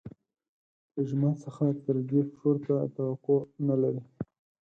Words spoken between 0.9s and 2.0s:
له جومات څخه تر